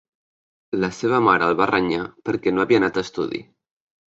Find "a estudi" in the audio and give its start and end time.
2.99-3.47